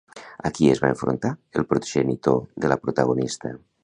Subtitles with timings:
[0.49, 1.29] A qui es va enfrontar
[1.61, 3.53] el progenitor de la protagonista?